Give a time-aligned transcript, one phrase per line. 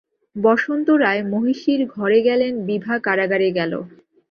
[0.35, 3.73] বসন্ত রায় মহিষীর ঘরে গেলেন, বিভা কারাগারে গেল।